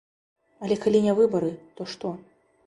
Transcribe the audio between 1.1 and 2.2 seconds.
выбары, то што?